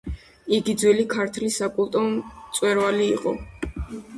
იგი 0.59 0.73
ძველი 0.83 1.03
ქართლის 1.11 1.59
საკულტო 1.63 2.03
მწვერვალი 2.09 3.07
იყო. 3.19 3.39